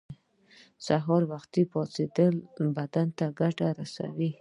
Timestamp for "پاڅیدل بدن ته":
1.71-3.25